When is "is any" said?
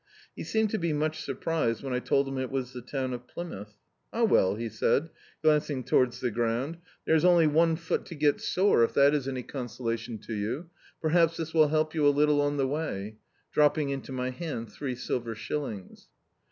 9.13-9.43